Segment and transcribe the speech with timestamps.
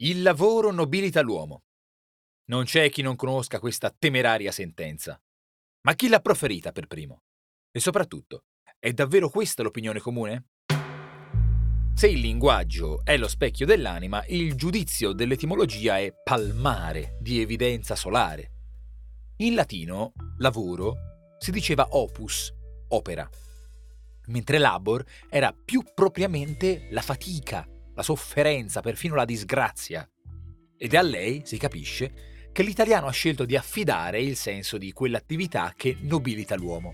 [0.00, 1.62] Il lavoro nobilita l'uomo.
[2.50, 5.18] Non c'è chi non conosca questa temeraria sentenza.
[5.86, 7.22] Ma chi l'ha proferita per primo?
[7.70, 8.44] E soprattutto,
[8.78, 10.48] è davvero questa l'opinione comune?
[11.94, 18.50] Se il linguaggio è lo specchio dell'anima, il giudizio dell'etimologia è palmare, di evidenza solare.
[19.38, 20.94] In latino, lavoro,
[21.38, 22.52] si diceva opus,
[22.88, 23.26] opera,
[24.26, 27.66] mentre labor era più propriamente la fatica,
[27.96, 30.08] la sofferenza, perfino la disgrazia.
[30.76, 34.92] Ed è a lei, si capisce, che l'italiano ha scelto di affidare il senso di
[34.92, 36.92] quell'attività che nobilita l'uomo.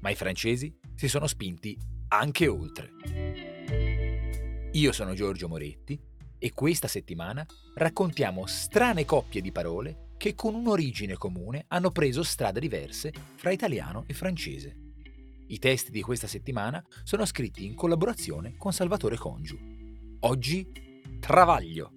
[0.00, 2.90] Ma i francesi si sono spinti anche oltre.
[4.72, 6.00] Io sono Giorgio Moretti
[6.38, 12.60] e questa settimana raccontiamo strane coppie di parole che con un'origine comune hanno preso strade
[12.60, 14.76] diverse fra italiano e francese.
[15.48, 19.79] I testi di questa settimana sono scritti in collaborazione con Salvatore Congiu.
[20.22, 20.70] Oggi
[21.18, 21.92] Travaglio.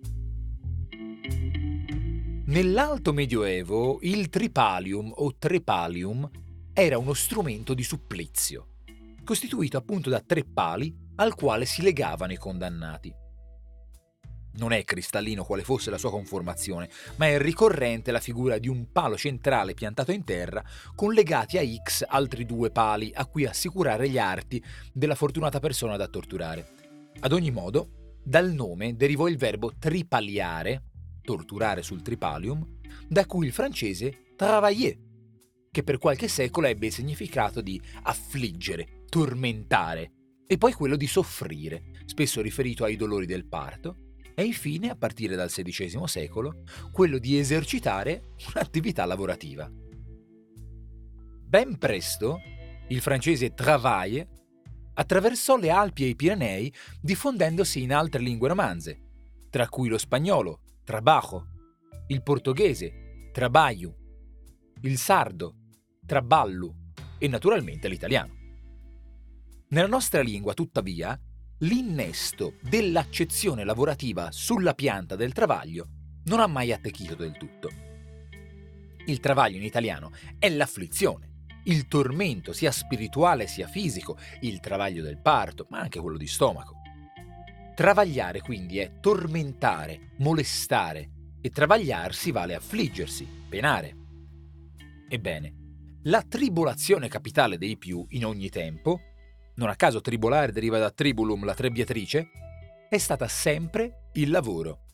[2.45, 6.29] Nell'alto medioevo il tripalium o trepalium
[6.71, 8.75] era uno strumento di supplizio,
[9.25, 13.13] costituito appunto da tre pali al quale si legavano i condannati.
[14.53, 18.89] Non è cristallino quale fosse la sua conformazione, ma è ricorrente la figura di un
[18.93, 20.63] palo centrale piantato in terra
[20.95, 24.63] con legati a X altri due pali a cui assicurare gli arti
[24.93, 26.67] della fortunata persona da torturare.
[27.19, 30.83] Ad ogni modo, dal nome derivò il verbo tripaliare,
[31.21, 34.97] torturare sul tripalium, da cui il francese travailler,
[35.69, 40.11] che per qualche secolo ebbe il significato di affliggere, tormentare,
[40.45, 43.97] e poi quello di soffrire, spesso riferito ai dolori del parto,
[44.35, 49.69] e infine, a partire dal XVI secolo, quello di esercitare un'attività lavorativa.
[51.45, 52.39] Ben presto,
[52.87, 54.27] il francese travail
[54.93, 58.99] attraversò le Alpi e i Pirenei diffondendosi in altre lingue romanze,
[59.49, 61.47] tra cui lo spagnolo, trabajo,
[62.07, 63.95] il portoghese, trabalho,
[64.81, 65.55] il sardo,
[66.05, 66.73] traballu
[67.17, 68.41] e naturalmente l'italiano.
[69.69, 71.19] Nella nostra lingua, tuttavia,
[71.59, 75.87] l'innesto dell'accezione lavorativa sulla pianta del travaglio
[76.25, 77.69] non ha mai attecchito del tutto.
[79.05, 81.32] Il travaglio in italiano è l'afflizione,
[81.65, 86.81] il tormento sia spirituale sia fisico, il travaglio del parto, ma anche quello di stomaco.
[87.75, 91.09] Travagliare quindi è tormentare, molestare
[91.41, 93.95] e travagliarsi vale affliggersi, penare.
[95.09, 95.53] Ebbene,
[96.03, 98.99] la tribolazione capitale dei più in ogni tempo
[99.55, 102.29] non a caso tribolare deriva da tribulum, la trebbiatrice,
[102.89, 104.85] è stata sempre il lavoro.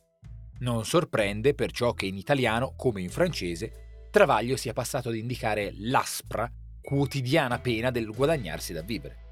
[0.60, 6.52] Non sorprende perciò che in italiano, come in francese, travaglio sia passato ad indicare l'aspra,
[6.82, 9.28] quotidiana pena del guadagnarsi da vivere.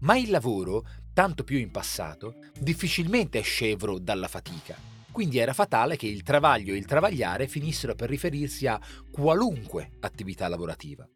[0.00, 4.76] Ma il lavoro, tanto più in passato, difficilmente è scevro dalla fatica,
[5.10, 8.78] quindi era fatale che il travaglio e il travagliare finissero per riferirsi a
[9.10, 11.08] qualunque attività lavorativa.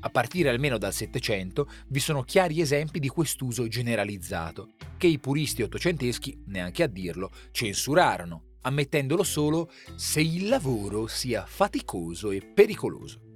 [0.00, 5.62] A partire almeno dal Settecento vi sono chiari esempi di quest'uso generalizzato, che i puristi
[5.62, 13.27] ottocenteschi, neanche a dirlo, censurarono, ammettendolo solo se il lavoro sia faticoso e pericoloso.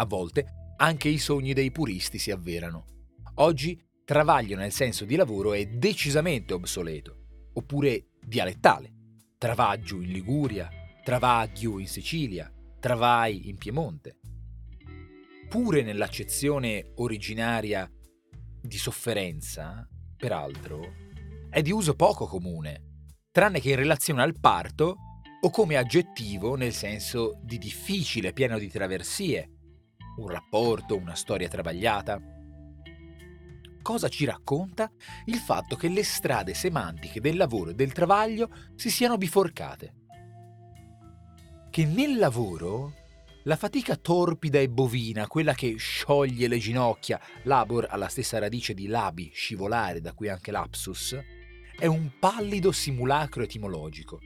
[0.00, 2.84] A volte anche i sogni dei puristi si avverano.
[3.36, 8.92] Oggi travaglio nel senso di lavoro è decisamente obsoleto, oppure dialettale.
[9.38, 10.68] Travaggio in Liguria,
[11.04, 14.20] travaglio in Sicilia, travai in Piemonte
[15.50, 17.90] pure nell'accezione originaria
[18.62, 19.84] di sofferenza,
[20.16, 20.92] peraltro,
[21.50, 24.96] è di uso poco comune, tranne che in relazione al parto
[25.40, 29.59] o come aggettivo nel senso di difficile, pieno di traversie,
[30.16, 32.20] un rapporto, una storia travagliata.
[33.82, 34.90] Cosa ci racconta
[35.26, 39.94] il fatto che le strade semantiche del lavoro e del travaglio si siano biforcate?
[41.70, 42.94] Che nel lavoro
[43.44, 48.74] la fatica torpida e bovina, quella che scioglie le ginocchia, labor ha la stessa radice
[48.74, 51.18] di labi, scivolare, da cui anche lapsus,
[51.78, 54.20] è un pallido simulacro etimologico,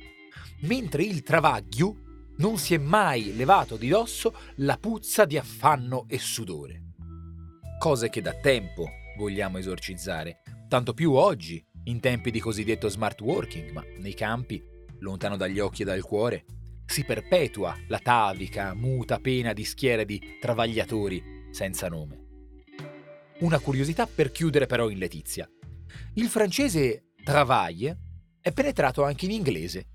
[0.62, 6.18] mentre il travaglio non si è mai levato di dosso la puzza di affanno e
[6.18, 6.82] sudore.
[7.78, 13.70] Cose che da tempo vogliamo esorcizzare, tanto più oggi, in tempi di cosiddetto smart working,
[13.70, 14.62] ma nei campi,
[15.00, 16.44] lontano dagli occhi e dal cuore,
[16.86, 22.22] si perpetua la tavica, muta pena di schiere di travagliatori senza nome.
[23.40, 25.48] Una curiosità per chiudere però in letizia.
[26.14, 27.96] Il francese travail
[28.40, 29.86] è penetrato anche in inglese,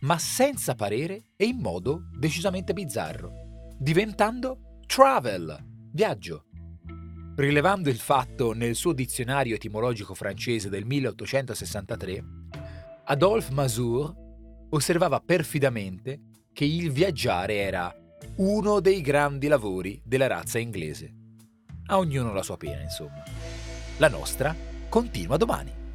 [0.00, 5.56] ma senza parere e in modo decisamente bizzarro, diventando travel,
[5.92, 6.44] viaggio.
[7.36, 12.24] Rilevando il fatto nel suo dizionario etimologico francese del 1863,
[13.04, 14.12] Adolphe Masur
[14.70, 16.20] osservava perfidamente
[16.52, 17.94] che il viaggiare era
[18.36, 21.14] uno dei grandi lavori della razza inglese.
[21.86, 23.22] A ognuno la sua pena, insomma.
[23.98, 24.54] La nostra
[24.88, 25.87] continua domani.